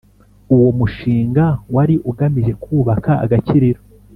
[0.55, 1.45] Uwo mushinga
[1.75, 3.79] wari ugamije kubaka agakiriro